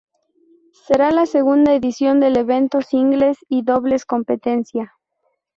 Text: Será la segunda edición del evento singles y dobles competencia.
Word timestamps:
Será 0.87 1.11
la 1.11 1.27
segunda 1.27 1.75
edición 1.75 2.19
del 2.19 2.35
evento 2.37 2.81
singles 2.81 3.37
y 3.49 3.61
dobles 3.61 4.03
competencia. 4.03 4.93